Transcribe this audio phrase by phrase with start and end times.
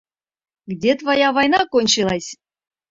[0.65, 2.33] Где твоя война кончилась?